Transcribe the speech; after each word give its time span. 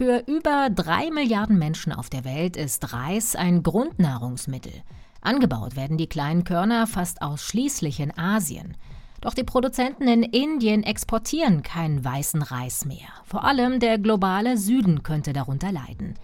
Für 0.00 0.24
über 0.26 0.70
drei 0.70 1.10
Milliarden 1.10 1.58
Menschen 1.58 1.92
auf 1.92 2.08
der 2.08 2.24
Welt 2.24 2.56
ist 2.56 2.94
Reis 2.94 3.36
ein 3.36 3.62
Grundnahrungsmittel. 3.62 4.72
Angebaut 5.20 5.76
werden 5.76 5.98
die 5.98 6.06
kleinen 6.06 6.44
Körner 6.44 6.86
fast 6.86 7.20
ausschließlich 7.20 8.00
in 8.00 8.16
Asien. 8.16 8.78
Doch 9.20 9.34
die 9.34 9.44
Produzenten 9.44 10.08
in 10.08 10.22
Indien 10.22 10.84
exportieren 10.84 11.62
keinen 11.62 12.02
weißen 12.02 12.40
Reis 12.40 12.86
mehr. 12.86 13.10
Vor 13.26 13.44
allem 13.44 13.78
der 13.78 13.98
globale 13.98 14.56
Süden 14.56 15.02
könnte 15.02 15.34
darunter 15.34 15.70
leiden. 15.70 16.14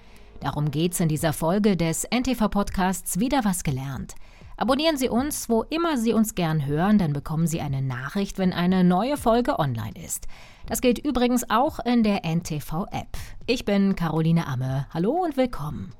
Darum 0.40 0.70
geht's 0.70 0.98
in 1.00 1.10
dieser 1.10 1.34
Folge 1.34 1.76
des 1.76 2.04
NTV-Podcasts 2.04 3.20
Wieder 3.20 3.44
was 3.44 3.62
gelernt. 3.62 4.14
Abonnieren 4.58 4.96
Sie 4.96 5.10
uns, 5.10 5.50
wo 5.50 5.64
immer 5.64 5.98
Sie 5.98 6.14
uns 6.14 6.34
gern 6.34 6.64
hören, 6.64 6.96
dann 6.96 7.12
bekommen 7.12 7.46
Sie 7.46 7.60
eine 7.60 7.82
Nachricht, 7.82 8.38
wenn 8.38 8.54
eine 8.54 8.84
neue 8.84 9.18
Folge 9.18 9.58
online 9.58 10.02
ist. 10.02 10.26
Das 10.66 10.80
gilt 10.80 10.98
übrigens 10.98 11.50
auch 11.50 11.78
in 11.80 12.02
der 12.02 12.24
NTV-App. 12.24 13.18
Ich 13.46 13.66
bin 13.66 13.96
Caroline 13.96 14.46
Amme. 14.46 14.86
Hallo 14.94 15.10
und 15.24 15.36
willkommen. 15.36 15.92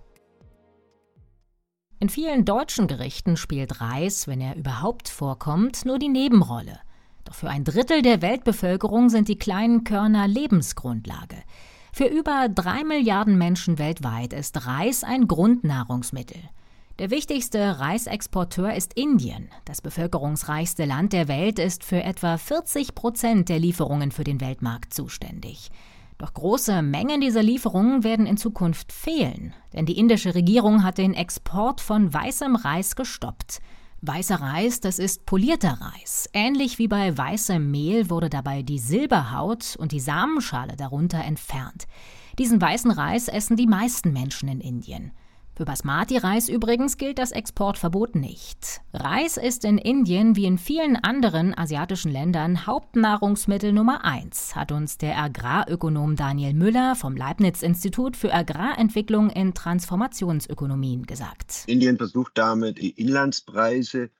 In 2.00 2.08
vielen 2.08 2.46
deutschen 2.46 2.86
Gerichten 2.86 3.36
spielt 3.36 3.82
Reis, 3.82 4.26
wenn 4.26 4.40
er 4.40 4.56
überhaupt 4.56 5.10
vorkommt, 5.10 5.84
nur 5.84 5.98
die 5.98 6.08
Nebenrolle. 6.08 6.80
Doch 7.24 7.34
für 7.34 7.50
ein 7.50 7.64
Drittel 7.64 8.00
der 8.00 8.22
Weltbevölkerung 8.22 9.10
sind 9.10 9.28
die 9.28 9.38
kleinen 9.38 9.84
Körner 9.84 10.26
Lebensgrundlage. 10.28 11.36
Für 11.92 12.06
über 12.06 12.48
drei 12.48 12.84
Milliarden 12.84 13.36
Menschen 13.36 13.78
weltweit 13.78 14.32
ist 14.32 14.66
Reis 14.66 15.04
ein 15.04 15.28
Grundnahrungsmittel. 15.28 16.40
Der 16.98 17.10
wichtigste 17.10 17.78
Reisexporteur 17.78 18.72
ist 18.72 18.94
Indien. 18.94 19.50
Das 19.66 19.82
bevölkerungsreichste 19.82 20.86
Land 20.86 21.12
der 21.12 21.28
Welt 21.28 21.58
ist 21.58 21.84
für 21.84 22.02
etwa 22.02 22.38
40 22.38 22.94
Prozent 22.94 23.50
der 23.50 23.58
Lieferungen 23.58 24.12
für 24.12 24.24
den 24.24 24.40
Weltmarkt 24.40 24.94
zuständig. 24.94 25.70
Doch 26.16 26.32
große 26.32 26.80
Mengen 26.80 27.20
dieser 27.20 27.42
Lieferungen 27.42 28.02
werden 28.02 28.24
in 28.24 28.38
Zukunft 28.38 28.92
fehlen, 28.92 29.52
denn 29.74 29.84
die 29.84 29.98
indische 29.98 30.34
Regierung 30.34 30.84
hat 30.84 30.96
den 30.96 31.12
Export 31.12 31.82
von 31.82 32.14
weißem 32.14 32.56
Reis 32.56 32.96
gestoppt. 32.96 33.58
Weißer 34.00 34.36
Reis, 34.36 34.80
das 34.80 34.98
ist 34.98 35.26
polierter 35.26 35.78
Reis. 35.78 36.30
Ähnlich 36.32 36.78
wie 36.78 36.88
bei 36.88 37.16
weißem 37.16 37.70
Mehl 37.70 38.08
wurde 38.08 38.30
dabei 38.30 38.62
die 38.62 38.78
Silberhaut 38.78 39.76
und 39.78 39.92
die 39.92 40.00
Samenschale 40.00 40.76
darunter 40.76 41.22
entfernt. 41.22 41.86
Diesen 42.38 42.58
weißen 42.58 42.90
Reis 42.90 43.28
essen 43.28 43.58
die 43.58 43.66
meisten 43.66 44.14
Menschen 44.14 44.48
in 44.48 44.62
Indien. 44.62 45.12
Für 45.56 45.64
Basmati-Reis 45.64 46.50
übrigens 46.50 46.98
gilt 46.98 47.18
das 47.18 47.32
Exportverbot 47.32 48.14
nicht. 48.14 48.82
Reis 48.92 49.38
ist 49.38 49.64
in 49.64 49.78
Indien 49.78 50.36
wie 50.36 50.44
in 50.44 50.58
vielen 50.58 50.96
anderen 50.96 51.56
asiatischen 51.56 52.12
Ländern 52.12 52.66
Hauptnahrungsmittel 52.66 53.72
Nummer 53.72 54.04
eins, 54.04 54.54
hat 54.54 54.70
uns 54.70 54.98
der 54.98 55.16
Agrarökonom 55.16 56.14
Daniel 56.14 56.52
Müller 56.52 56.94
vom 56.94 57.16
Leibniz-Institut 57.16 58.18
für 58.18 58.34
Agrarentwicklung 58.34 59.30
in 59.30 59.54
Transformationsökonomien 59.54 61.06
gesagt. 61.06 61.64
Indien 61.66 61.96
versucht 61.96 62.32
damit, 62.34 62.76
die 62.76 62.90
Inlandspreise 62.90 64.10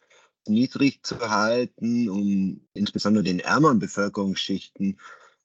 niedrig 0.47 1.03
zu 1.03 1.19
halten, 1.21 2.09
um 2.09 2.63
insbesondere 2.73 3.25
den 3.25 3.41
ärmeren 3.41 3.79
Bevölkerungsschichten 3.79 4.97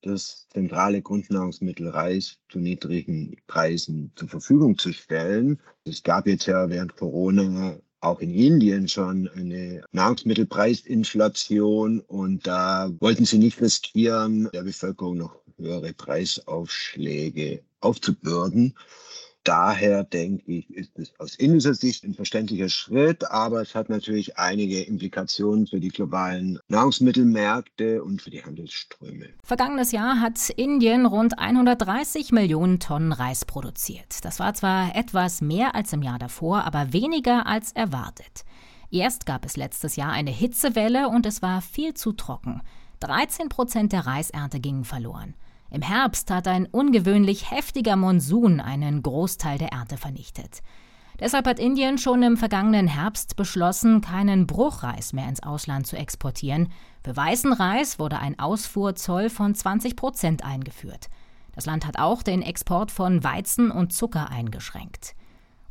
das 0.01 0.47
zentrale 0.49 1.01
Grundnahrungsmittel 1.01 1.89
Reis 1.89 2.39
zu 2.49 2.59
niedrigen 2.59 3.35
Preisen 3.47 4.11
zur 4.15 4.29
Verfügung 4.29 4.77
zu 4.77 4.93
stellen. 4.93 5.59
Es 5.85 6.03
gab 6.03 6.27
jetzt 6.27 6.45
ja 6.47 6.69
während 6.69 6.95
Corona 6.95 7.77
auch 8.01 8.19
in 8.19 8.33
Indien 8.33 8.87
schon 8.87 9.27
eine 9.29 9.83
Nahrungsmittelpreisinflation 9.91 11.99
und 12.01 12.47
da 12.47 12.91
wollten 12.99 13.25
sie 13.25 13.37
nicht 13.37 13.61
riskieren, 13.61 14.49
der 14.53 14.63
Bevölkerung 14.63 15.17
noch 15.17 15.35
höhere 15.57 15.93
Preisaufschläge 15.93 17.63
aufzubürden. 17.79 18.75
Daher 19.43 20.03
denke 20.03 20.51
ich, 20.51 20.69
ist 20.69 20.99
es 20.99 21.19
aus 21.19 21.35
indischer 21.35 21.73
Sicht 21.73 22.03
ein 22.03 22.13
verständlicher 22.13 22.69
Schritt, 22.69 23.29
aber 23.31 23.61
es 23.61 23.73
hat 23.73 23.89
natürlich 23.89 24.37
einige 24.37 24.81
Implikationen 24.81 25.65
für 25.65 25.79
die 25.79 25.89
globalen 25.89 26.59
Nahrungsmittelmärkte 26.67 28.03
und 28.03 28.21
für 28.21 28.29
die 28.29 28.43
Handelsströme. 28.43 29.29
Vergangenes 29.43 29.91
Jahr 29.91 30.19
hat 30.19 30.49
Indien 30.51 31.07
rund 31.07 31.39
130 31.39 32.31
Millionen 32.31 32.79
Tonnen 32.79 33.13
Reis 33.13 33.43
produziert. 33.45 34.23
Das 34.23 34.39
war 34.39 34.53
zwar 34.53 34.95
etwas 34.95 35.41
mehr 35.41 35.73
als 35.73 35.91
im 35.91 36.03
Jahr 36.03 36.19
davor, 36.19 36.63
aber 36.63 36.93
weniger 36.93 37.47
als 37.47 37.71
erwartet. 37.71 38.45
Erst 38.91 39.25
gab 39.25 39.45
es 39.45 39.57
letztes 39.57 39.95
Jahr 39.95 40.11
eine 40.11 40.31
Hitzewelle 40.31 41.07
und 41.07 41.25
es 41.25 41.41
war 41.41 41.61
viel 41.61 41.95
zu 41.95 42.11
trocken. 42.11 42.61
13 42.99 43.49
Prozent 43.49 43.91
der 43.91 44.05
Reisernte 44.05 44.59
gingen 44.59 44.83
verloren. 44.83 45.33
Im 45.71 45.81
Herbst 45.81 46.29
hat 46.29 46.49
ein 46.49 46.65
ungewöhnlich 46.65 47.49
heftiger 47.49 47.95
Monsun 47.95 48.59
einen 48.59 49.01
Großteil 49.01 49.57
der 49.57 49.69
Ernte 49.69 49.95
vernichtet. 49.95 50.61
Deshalb 51.17 51.47
hat 51.47 51.59
Indien 51.59 51.97
schon 51.97 52.23
im 52.23 52.35
vergangenen 52.35 52.87
Herbst 52.87 53.37
beschlossen, 53.37 54.01
keinen 54.01 54.47
Bruchreis 54.47 55.13
mehr 55.13 55.29
ins 55.29 55.43
Ausland 55.43 55.87
zu 55.87 55.95
exportieren. 55.95 56.69
Für 57.05 57.15
weißen 57.15 57.53
Reis 57.53 57.99
wurde 57.99 58.19
ein 58.19 58.37
Ausfuhrzoll 58.37 59.29
von 59.29 59.55
20 59.55 59.95
Prozent 59.95 60.43
eingeführt. 60.43 61.09
Das 61.53 61.65
Land 61.65 61.85
hat 61.85 61.99
auch 61.99 62.21
den 62.21 62.41
Export 62.41 62.91
von 62.91 63.23
Weizen 63.23 63.71
und 63.71 63.93
Zucker 63.93 64.29
eingeschränkt. 64.29 65.15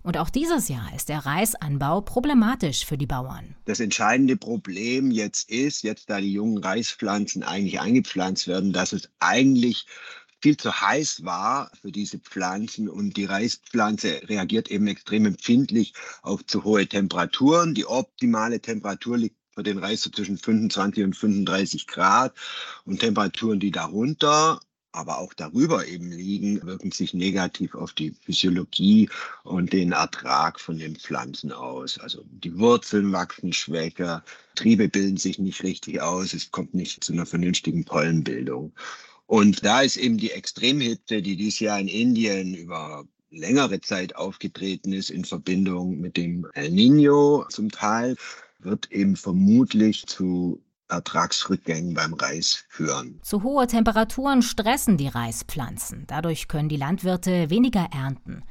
Und 0.02 0.16
auch 0.16 0.30
dieses 0.30 0.68
Jahr 0.68 0.94
ist 0.94 1.08
der 1.08 1.26
Reisanbau 1.26 2.00
problematisch 2.00 2.86
für 2.86 2.96
die 2.96 3.06
Bauern. 3.06 3.54
Das 3.66 3.80
entscheidende 3.80 4.36
Problem 4.36 5.10
jetzt 5.10 5.50
ist, 5.50 5.82
jetzt 5.82 6.08
da 6.08 6.20
die 6.20 6.32
jungen 6.32 6.58
Reispflanzen 6.58 7.42
eigentlich 7.42 7.80
eingepflanzt 7.80 8.48
werden, 8.48 8.72
dass 8.72 8.92
es 8.92 9.10
eigentlich 9.18 9.86
viel 10.42 10.56
zu 10.56 10.80
heiß 10.80 11.24
war 11.24 11.70
für 11.80 11.92
diese 11.92 12.18
Pflanzen 12.18 12.88
und 12.88 13.16
die 13.16 13.26
Reispflanze 13.26 14.22
reagiert 14.28 14.70
eben 14.70 14.86
extrem 14.86 15.26
empfindlich 15.26 15.92
auf 16.22 16.46
zu 16.46 16.64
hohe 16.64 16.86
Temperaturen. 16.86 17.74
Die 17.74 17.84
optimale 17.84 18.60
Temperatur 18.60 19.18
liegt 19.18 19.36
für 19.54 19.62
den 19.62 19.78
Reis 19.78 20.02
so 20.02 20.10
zwischen 20.10 20.38
25 20.38 21.04
und 21.04 21.16
35 21.16 21.86
Grad 21.86 22.34
und 22.84 23.00
Temperaturen, 23.00 23.60
die 23.60 23.70
darunter 23.70 24.60
aber 24.92 25.18
auch 25.18 25.34
darüber 25.34 25.86
eben 25.86 26.10
liegen, 26.10 26.62
wirken 26.64 26.90
sich 26.90 27.14
negativ 27.14 27.74
auf 27.74 27.92
die 27.92 28.12
Physiologie 28.22 29.08
und 29.44 29.72
den 29.72 29.92
Ertrag 29.92 30.58
von 30.58 30.78
den 30.78 30.96
Pflanzen 30.96 31.52
aus. 31.52 31.98
Also 31.98 32.24
die 32.30 32.58
Wurzeln 32.58 33.12
wachsen 33.12 33.52
schwächer, 33.52 34.24
Triebe 34.54 34.88
bilden 34.88 35.16
sich 35.16 35.38
nicht 35.38 35.62
richtig 35.62 36.00
aus, 36.00 36.32
es 36.32 36.50
kommt 36.50 36.74
nicht 36.74 37.04
zu 37.04 37.12
einer 37.12 37.26
vernünftigen 37.26 37.84
Pollenbildung. 37.84 38.72
Und 39.26 39.64
da 39.64 39.82
ist 39.82 39.96
eben 39.96 40.18
die 40.18 40.32
Extremhitze, 40.32 41.22
die 41.22 41.36
dieses 41.36 41.60
Jahr 41.60 41.78
in 41.78 41.88
Indien 41.88 42.54
über 42.54 43.04
längere 43.30 43.80
Zeit 43.80 44.16
aufgetreten 44.16 44.92
ist 44.92 45.10
in 45.10 45.24
Verbindung 45.24 46.00
mit 46.00 46.16
dem 46.16 46.46
El 46.54 46.70
Nino 46.70 47.46
zum 47.48 47.70
Teil, 47.70 48.16
wird 48.58 48.90
eben 48.90 49.14
vermutlich 49.16 50.06
zu 50.06 50.60
Ertragsrückgängen 50.90 51.94
beim 51.94 52.14
Reis 52.14 52.64
führen. 52.68 53.20
Zu 53.22 53.42
hohe 53.42 53.66
Temperaturen 53.66 54.42
stressen 54.42 54.96
die 54.96 55.08
Reispflanzen. 55.08 56.04
Dadurch 56.06 56.48
können 56.48 56.68
die 56.68 56.76
Landwirte 56.76 57.50
weniger 57.50 57.88
ernten. 57.92 58.42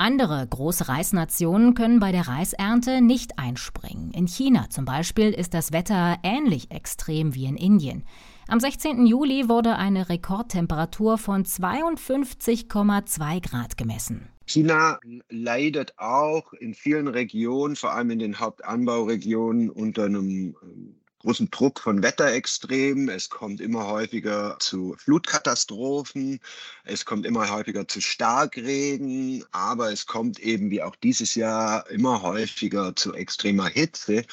Andere 0.00 0.46
große 0.48 0.88
Reisnationen 0.88 1.74
können 1.74 2.00
bei 2.00 2.10
der 2.10 2.26
Reisernte 2.26 3.02
nicht 3.02 3.38
einspringen. 3.38 4.12
In 4.12 4.28
China 4.28 4.70
zum 4.70 4.86
Beispiel 4.86 5.30
ist 5.30 5.52
das 5.52 5.72
Wetter 5.72 6.16
ähnlich 6.22 6.70
extrem 6.70 7.34
wie 7.34 7.44
in 7.44 7.58
Indien. 7.58 8.04
Am 8.48 8.60
16. 8.60 9.04
Juli 9.04 9.50
wurde 9.50 9.76
eine 9.76 10.08
Rekordtemperatur 10.08 11.18
von 11.18 11.44
52,2 11.44 13.46
Grad 13.46 13.76
gemessen. 13.76 14.30
China 14.46 14.98
leidet 15.28 15.92
auch 15.98 16.54
in 16.54 16.72
vielen 16.74 17.06
Regionen, 17.06 17.76
vor 17.76 17.92
allem 17.92 18.10
in 18.10 18.18
den 18.20 18.40
Hauptanbauregionen, 18.40 19.68
unter 19.70 20.06
einem 20.06 20.56
ähm, 20.62 20.99
großen 21.20 21.50
Druck 21.50 21.80
von 21.80 22.02
Wetterextremen. 22.02 23.08
Es 23.08 23.30
kommt 23.30 23.60
immer 23.60 23.86
häufiger 23.86 24.56
zu 24.58 24.96
Flutkatastrophen. 24.98 26.40
Es 26.84 27.04
kommt 27.04 27.26
immer 27.26 27.50
häufiger 27.50 27.86
zu 27.86 28.00
Starkregen. 28.00 29.44
Aber 29.52 29.92
es 29.92 30.06
kommt 30.06 30.40
eben 30.40 30.70
wie 30.70 30.82
auch 30.82 30.96
dieses 30.96 31.34
Jahr 31.34 31.88
immer 31.90 32.22
häufiger 32.22 32.96
zu 32.96 33.14
extremer 33.14 33.68
Hitze. 33.68 34.24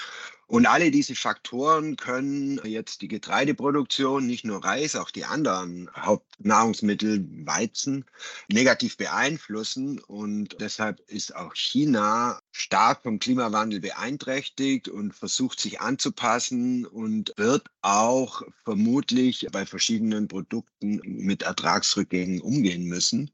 Und 0.50 0.66
alle 0.66 0.92
diese 0.92 1.14
Faktoren 1.14 1.98
können 1.98 2.62
jetzt 2.64 3.02
die 3.02 3.10
Getreideproduktion, 3.10 4.26
nicht 4.26 4.46
nur 4.46 4.64
Reis, 4.64 4.96
auch 4.96 5.12
die 5.12 5.26
anderen 5.26 5.90
Hauptnahrungsmittel, 5.94 7.28
Weizen, 7.46 8.06
negativ 8.48 8.96
beeinflussen. 8.96 10.00
Und 10.00 10.56
deshalb 10.62 11.02
ist 11.10 11.36
auch 11.36 11.54
China 11.54 12.40
stark 12.58 13.04
vom 13.04 13.20
Klimawandel 13.20 13.80
beeinträchtigt 13.80 14.88
und 14.90 15.14
versucht 15.14 15.60
sich 15.60 15.80
anzupassen 15.80 16.86
und 16.86 17.34
wird 17.38 17.68
auch 17.82 18.42
vermutlich 18.64 19.48
bei 19.52 19.66
verschiedenen 19.66 20.28
Produkten 20.28 21.00
mit 21.04 21.44
Ertragsrückgängen 21.44 22.42
umgehen 22.42 22.86
müssen. 22.86 23.32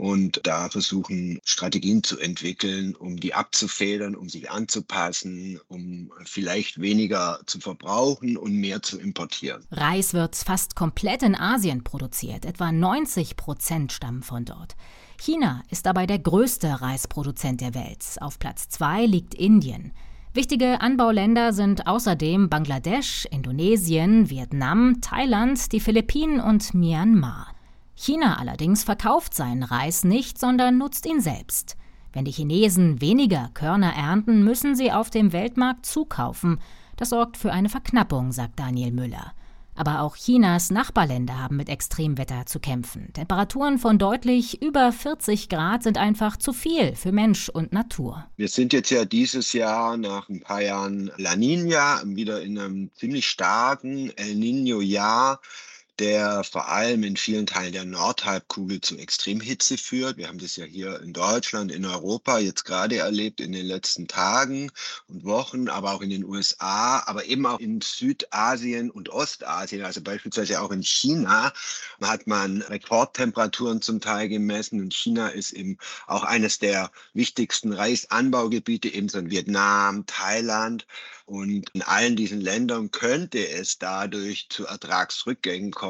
und 0.00 0.40
da 0.44 0.70
versuchen 0.70 1.40
Strategien 1.44 2.02
zu 2.02 2.18
entwickeln, 2.18 2.96
um 2.96 3.20
die 3.20 3.34
abzufedern, 3.34 4.14
um 4.14 4.30
sich 4.30 4.50
anzupassen, 4.50 5.60
um 5.68 6.10
vielleicht 6.24 6.80
weniger 6.80 7.40
zu 7.44 7.60
verbrauchen 7.60 8.38
und 8.38 8.54
mehr 8.54 8.80
zu 8.80 8.98
importieren. 8.98 9.66
Reis 9.70 10.14
wird 10.14 10.36
fast 10.36 10.74
komplett 10.74 11.22
in 11.22 11.34
Asien 11.34 11.84
produziert. 11.84 12.46
Etwa 12.46 12.72
90 12.72 13.36
Prozent 13.36 13.92
stammen 13.92 14.22
von 14.22 14.46
dort. 14.46 14.74
China 15.20 15.60
ist 15.68 15.84
dabei 15.84 16.06
der 16.06 16.18
größte 16.18 16.80
Reisproduzent 16.80 17.60
der 17.60 17.74
Welt. 17.74 18.16
Auf 18.22 18.38
Platz 18.38 18.70
zwei 18.70 19.04
liegt 19.04 19.34
Indien. 19.34 19.92
Wichtige 20.32 20.80
Anbauländer 20.80 21.52
sind 21.52 21.86
außerdem 21.86 22.48
Bangladesch, 22.48 23.26
Indonesien, 23.30 24.30
Vietnam, 24.30 25.02
Thailand, 25.02 25.72
die 25.72 25.80
Philippinen 25.80 26.40
und 26.40 26.72
Myanmar. 26.72 27.48
China 27.94 28.38
allerdings 28.38 28.82
verkauft 28.82 29.34
seinen 29.34 29.62
Reis 29.62 30.04
nicht, 30.04 30.38
sondern 30.38 30.78
nutzt 30.78 31.04
ihn 31.04 31.20
selbst. 31.20 31.76
Wenn 32.14 32.24
die 32.24 32.32
Chinesen 32.32 33.02
weniger 33.02 33.50
Körner 33.52 33.92
ernten, 33.92 34.42
müssen 34.42 34.74
sie 34.74 34.90
auf 34.90 35.10
dem 35.10 35.34
Weltmarkt 35.34 35.84
zukaufen. 35.84 36.60
Das 36.96 37.10
sorgt 37.10 37.36
für 37.36 37.52
eine 37.52 37.68
Verknappung, 37.68 38.32
sagt 38.32 38.58
Daniel 38.58 38.92
Müller. 38.92 39.34
Aber 39.80 40.02
auch 40.02 40.14
Chinas 40.14 40.70
Nachbarländer 40.70 41.38
haben 41.38 41.56
mit 41.56 41.70
Extremwetter 41.70 42.44
zu 42.44 42.60
kämpfen. 42.60 43.14
Temperaturen 43.14 43.78
von 43.78 43.96
deutlich 43.96 44.60
über 44.60 44.92
40 44.92 45.48
Grad 45.48 45.84
sind 45.84 45.96
einfach 45.96 46.36
zu 46.36 46.52
viel 46.52 46.94
für 46.94 47.12
Mensch 47.12 47.48
und 47.48 47.72
Natur. 47.72 48.26
Wir 48.36 48.48
sind 48.48 48.74
jetzt 48.74 48.90
ja 48.90 49.06
dieses 49.06 49.54
Jahr 49.54 49.96
nach 49.96 50.28
ein 50.28 50.42
paar 50.42 50.60
Jahren 50.60 51.10
La 51.16 51.34
Nina 51.34 52.02
wieder 52.04 52.42
in 52.42 52.58
einem 52.58 52.90
ziemlich 52.94 53.26
starken 53.26 54.12
El 54.18 54.34
Nino-Jahr 54.34 55.40
der 56.00 56.42
vor 56.44 56.68
allem 56.68 57.04
in 57.04 57.16
vielen 57.16 57.46
Teilen 57.46 57.72
der 57.72 57.84
Nordhalbkugel 57.84 58.80
zu 58.80 58.96
Extremhitze 58.96 59.76
führt. 59.76 60.16
Wir 60.16 60.28
haben 60.28 60.38
das 60.38 60.56
ja 60.56 60.64
hier 60.64 61.00
in 61.02 61.12
Deutschland, 61.12 61.70
in 61.70 61.84
Europa 61.84 62.38
jetzt 62.38 62.64
gerade 62.64 62.96
erlebt 62.96 63.40
in 63.40 63.52
den 63.52 63.66
letzten 63.66 64.08
Tagen 64.08 64.72
und 65.08 65.24
Wochen, 65.24 65.68
aber 65.68 65.92
auch 65.92 66.00
in 66.00 66.08
den 66.08 66.24
USA, 66.24 67.02
aber 67.06 67.26
eben 67.26 67.44
auch 67.44 67.60
in 67.60 67.82
Südasien 67.82 68.90
und 68.90 69.10
Ostasien, 69.10 69.84
also 69.84 70.00
beispielsweise 70.00 70.62
auch 70.62 70.70
in 70.70 70.82
China 70.82 71.52
hat 72.00 72.26
man 72.26 72.62
Rekordtemperaturen 72.62 73.82
zum 73.82 74.00
Teil 74.00 74.30
gemessen 74.30 74.80
und 74.80 74.94
China 74.94 75.28
ist 75.28 75.52
eben 75.52 75.76
auch 76.06 76.24
eines 76.24 76.58
der 76.58 76.90
wichtigsten 77.12 77.74
Reisanbaugebiete, 77.74 78.88
ebenso 78.88 79.18
in 79.18 79.30
Vietnam, 79.30 80.06
Thailand. 80.06 80.86
Und 81.26 81.70
in 81.74 81.82
allen 81.82 82.16
diesen 82.16 82.40
Ländern 82.40 82.90
könnte 82.90 83.48
es 83.48 83.78
dadurch 83.78 84.48
zu 84.48 84.66
Ertragsrückgängen 84.66 85.70
kommen. 85.70 85.89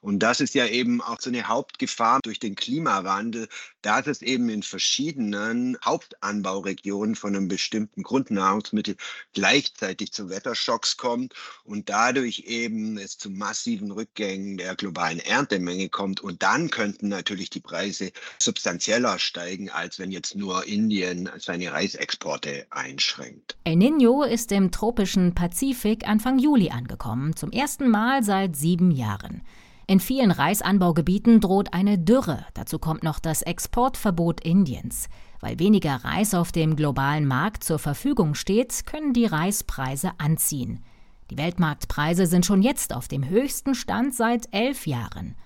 Und 0.00 0.18
das 0.20 0.40
ist 0.40 0.54
ja 0.54 0.66
eben 0.66 1.00
auch 1.00 1.20
so 1.20 1.30
eine 1.30 1.48
Hauptgefahr 1.48 2.20
durch 2.22 2.38
den 2.38 2.54
Klimawandel, 2.54 3.48
dass 3.82 4.06
es 4.06 4.22
eben 4.22 4.48
in 4.48 4.62
verschiedenen 4.62 5.76
Hauptanbauregionen 5.84 7.14
von 7.14 7.34
einem 7.34 7.48
bestimmten 7.48 8.02
Grundnahrungsmittel 8.02 8.96
gleichzeitig 9.32 10.12
zu 10.12 10.28
Wetterschocks 10.28 10.96
kommt 10.96 11.34
und 11.64 11.88
dadurch 11.88 12.40
eben 12.46 12.98
es 12.98 13.18
zu 13.18 13.30
massiven 13.30 13.90
Rückgängen 13.90 14.56
der 14.56 14.74
globalen 14.76 15.20
Erntemenge 15.20 15.88
kommt. 15.88 16.20
Und 16.20 16.42
dann 16.42 16.70
könnten 16.70 17.08
natürlich 17.08 17.50
die 17.50 17.60
Preise 17.60 18.12
substanzieller 18.38 19.18
steigen, 19.18 19.70
als 19.70 19.98
wenn 19.98 20.10
jetzt 20.10 20.34
nur 20.34 20.66
Indien 20.66 21.30
seine 21.38 21.72
Reisexporte 21.72 22.66
einschränkt. 22.70 23.56
El 23.64 23.76
Nino 23.76 24.22
ist 24.22 24.52
im 24.52 24.70
tropischen 24.70 25.34
Pazifik 25.34 26.06
Anfang 26.06 26.38
Juli 26.38 26.70
angekommen, 26.70 27.36
zum 27.36 27.50
ersten 27.50 27.88
Mal 27.88 28.22
seit 28.22 28.56
sieben 28.56 28.90
Jahren. 28.90 29.39
In 29.86 29.98
vielen 29.98 30.30
Reisanbaugebieten 30.30 31.40
droht 31.40 31.72
eine 31.72 31.98
Dürre. 31.98 32.46
Dazu 32.54 32.78
kommt 32.78 33.02
noch 33.02 33.18
das 33.18 33.42
Exportverbot 33.42 34.40
Indiens. 34.40 35.08
Weil 35.40 35.58
weniger 35.58 35.96
Reis 35.96 36.34
auf 36.34 36.52
dem 36.52 36.76
globalen 36.76 37.26
Markt 37.26 37.64
zur 37.64 37.78
Verfügung 37.78 38.34
steht, 38.34 38.86
können 38.86 39.12
die 39.12 39.26
Reispreise 39.26 40.12
anziehen. 40.18 40.84
Die 41.30 41.38
Weltmarktpreise 41.38 42.26
sind 42.26 42.44
schon 42.44 42.62
jetzt 42.62 42.94
auf 42.94 43.08
dem 43.08 43.28
höchsten 43.28 43.74
Stand 43.74 44.14
seit 44.14 44.52
elf 44.52 44.86
Jahren. 44.86 45.36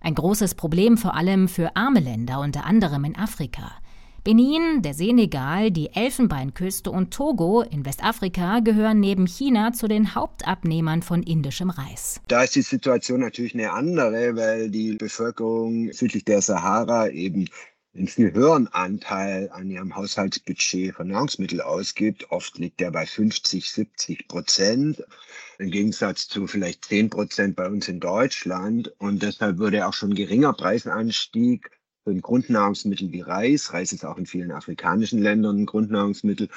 Ein 0.00 0.14
großes 0.14 0.54
Problem 0.54 0.96
vor 0.96 1.14
allem 1.14 1.46
für 1.46 1.76
arme 1.76 2.00
Länder, 2.00 2.40
unter 2.40 2.64
anderem 2.64 3.04
in 3.04 3.16
Afrika. 3.16 3.70
Benin, 4.24 4.82
der 4.82 4.94
Senegal, 4.94 5.72
die 5.72 5.92
Elfenbeinküste 5.92 6.92
und 6.92 7.12
Togo 7.12 7.62
in 7.62 7.84
Westafrika 7.84 8.60
gehören 8.60 9.00
neben 9.00 9.26
China 9.26 9.72
zu 9.72 9.88
den 9.88 10.14
Hauptabnehmern 10.14 11.02
von 11.02 11.24
indischem 11.24 11.70
Reis. 11.70 12.20
Da 12.28 12.44
ist 12.44 12.54
die 12.54 12.62
Situation 12.62 13.18
natürlich 13.18 13.54
eine 13.54 13.72
andere, 13.72 14.36
weil 14.36 14.70
die 14.70 14.94
Bevölkerung 14.94 15.92
südlich 15.92 16.24
der 16.24 16.40
Sahara 16.40 17.08
eben 17.08 17.48
einen 17.96 18.06
viel 18.06 18.32
höheren 18.32 18.68
Anteil 18.68 19.50
an 19.50 19.68
ihrem 19.68 19.96
Haushaltsbudget 19.96 20.94
für 20.94 21.04
Nahrungsmittel 21.04 21.60
ausgibt. 21.60 22.30
Oft 22.30 22.56
liegt 22.58 22.78
der 22.78 22.92
bei 22.92 23.06
50, 23.06 23.72
70 23.72 24.28
Prozent, 24.28 25.02
im 25.58 25.72
Gegensatz 25.72 26.28
zu 26.28 26.46
vielleicht 26.46 26.84
10 26.84 27.10
Prozent 27.10 27.56
bei 27.56 27.66
uns 27.66 27.88
in 27.88 27.98
Deutschland. 27.98 28.94
Und 28.98 29.24
deshalb 29.24 29.58
würde 29.58 29.84
auch 29.84 29.94
schon 29.94 30.14
geringer 30.14 30.52
Preisanstieg 30.52 31.72
Grundnahrungsmittel 32.04 33.12
wie 33.12 33.20
Reis, 33.20 33.72
Reis 33.72 33.92
ist 33.92 34.04
auch 34.04 34.18
in 34.18 34.26
vielen 34.26 34.52
afrikanischen 34.52 35.20
Ländern 35.20 35.60
ein 35.60 35.66
Grundnahrungsmittel, 35.66 36.48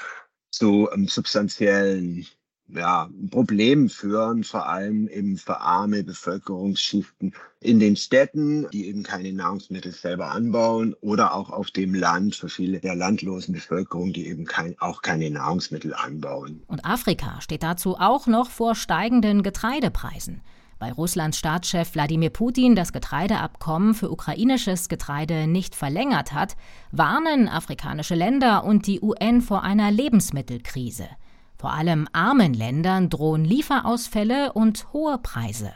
zu 0.52 0.90
ähm, 0.94 1.08
substanziellen 1.08 2.26
ja, 2.68 3.10
Problemen 3.30 3.90
führen, 3.90 4.44
vor 4.44 4.68
allem 4.68 5.08
eben 5.08 5.38
für 5.38 5.60
arme 5.60 6.04
Bevölkerungsschichten 6.04 7.34
in 7.60 7.80
den 7.80 7.96
Städten, 7.96 8.68
die 8.72 8.88
eben 8.88 9.04
keine 9.04 9.32
Nahrungsmittel 9.34 9.92
selber 9.92 10.32
anbauen 10.32 10.96
oder 11.02 11.36
auch 11.36 11.52
auf 11.52 11.70
dem 11.72 11.94
Land 11.94 12.36
für 12.36 12.50
viele 12.50 12.80
der 12.80 12.96
landlosen 12.96 13.54
Bevölkerung, 13.54 14.14
die 14.14 14.28
eben 14.28 14.46
kein, 14.46 14.76
auch 14.80 15.02
keine 15.02 15.30
Nahrungsmittel 15.30 15.94
anbauen. 15.94 16.64
Und 16.68 16.84
Afrika 16.86 17.40
steht 17.42 17.62
dazu 17.62 17.98
auch 17.98 18.26
noch 18.26 18.50
vor 18.50 18.74
steigenden 18.74 19.44
Getreidepreisen. 19.44 20.42
Weil 20.80 20.92
Russlands 20.92 21.38
Staatschef 21.38 21.94
Wladimir 21.94 22.30
Putin 22.30 22.76
das 22.76 22.92
Getreideabkommen 22.92 23.94
für 23.94 24.12
ukrainisches 24.12 24.90
Getreide 24.90 25.48
nicht 25.48 25.76
verlängert 25.76 26.34
hat, 26.34 26.56
warnen 26.92 27.48
afrikanische 27.48 28.16
Länder 28.16 28.64
und 28.64 28.88
die 28.88 29.02
UN 29.02 29.42
vor 29.42 29.64
einer 29.64 29.92
Lebensmittelkrise. 29.92 31.08
Vor 31.58 31.74
allem 31.74 32.08
armen 32.12 32.54
Ländern 32.54 33.10
drohen 33.10 33.46
Lieferausfälle 33.46 34.54
und 34.54 34.92
hohe 34.94 35.18
Preise. 35.18 35.72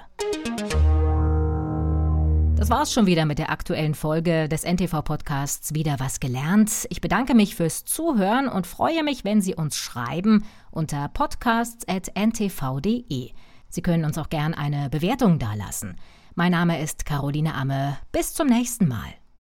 Das 2.60 2.70
war's 2.70 2.92
schon 2.92 3.06
wieder 3.06 3.26
mit 3.26 3.40
der 3.40 3.52
aktuellen 3.52 3.96
Folge 3.96 4.50
des 4.50 4.66
NTV-Podcasts 4.66 5.74
Wieder 5.74 5.98
was 5.98 6.20
gelernt. 6.20 6.88
Ich 6.90 7.00
bedanke 7.00 7.34
mich 7.34 7.56
fürs 7.56 7.86
Zuhören 7.86 8.50
und 8.50 8.68
freue 8.68 9.02
mich, 9.02 9.24
wenn 9.24 9.42
Sie 9.42 9.56
uns 9.56 9.78
schreiben 9.78 10.44
unter 10.70 11.08
podcasts.ntv.de. 11.08 13.32
Sie 13.70 13.82
können 13.82 14.06
uns 14.06 14.18
auch 14.18 14.30
gern 14.30 14.54
eine 14.54 14.90
Bewertung 14.90 15.40
dalassen. 15.40 15.96
Mein 16.36 16.52
Name 16.52 16.82
ist 16.82 17.06
Caroline 17.06 17.54
Amme. 17.54 17.98
Bis 18.12 18.34
zum 18.34 18.48
nächsten 18.48 18.88
Mal. 18.88 19.19